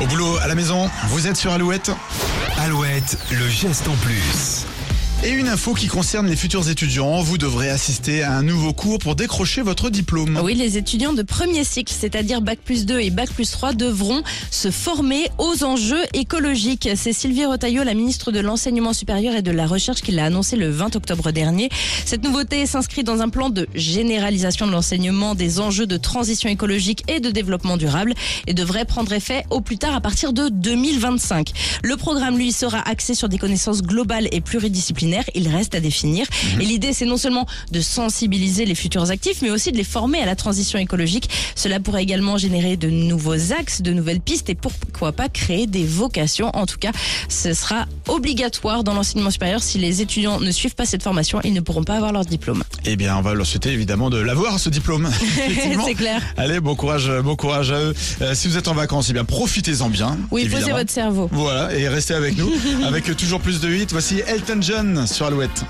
[0.00, 1.90] Au boulot, à la maison, vous êtes sur Alouette
[2.58, 4.66] Alouette, le geste en plus.
[5.24, 7.22] Et une info qui concerne les futurs étudiants.
[7.22, 10.38] Vous devrez assister à un nouveau cours pour décrocher votre diplôme.
[10.44, 14.22] Oui, les étudiants de premier cycle, c'est-à-dire Bac plus 2 et Bac plus 3, devront
[14.50, 16.88] se former aux enjeux écologiques.
[16.94, 20.54] C'est Sylvie Retailleau, la ministre de l'Enseignement supérieur et de la Recherche, qui l'a annoncé
[20.54, 21.70] le 20 octobre dernier.
[22.04, 27.02] Cette nouveauté s'inscrit dans un plan de généralisation de l'enseignement des enjeux de transition écologique
[27.08, 28.12] et de développement durable
[28.46, 31.52] et devrait prendre effet au plus tard à partir de 2025.
[31.82, 36.26] Le programme, lui, sera axé sur des connaissances globales et pluridisciplinaires il reste à définir.
[36.60, 40.20] Et l'idée, c'est non seulement de sensibiliser les futurs actifs, mais aussi de les former
[40.20, 41.28] à la transition écologique.
[41.54, 45.84] Cela pourrait également générer de nouveaux axes, de nouvelles pistes et pourquoi pas créer des
[45.84, 46.50] vocations.
[46.54, 46.92] En tout cas,
[47.28, 49.62] ce sera obligatoire dans l'enseignement supérieur.
[49.62, 52.62] Si les étudiants ne suivent pas cette formation, ils ne pourront pas avoir leur diplôme.
[52.84, 55.10] Eh bien, on va leur souhaiter évidemment de l'avoir, ce diplôme.
[55.84, 56.22] c'est clair.
[56.36, 57.94] Allez, bon courage, bon courage à eux.
[58.22, 60.18] Euh, si vous êtes en vacances, eh bien, profitez-en bien.
[60.30, 60.62] Oui, évidemment.
[60.62, 61.28] posez votre cerveau.
[61.32, 62.50] Voilà, et restez avec nous
[62.84, 63.86] avec toujours plus de hits.
[63.90, 65.64] Voici Elton John sur Alouette.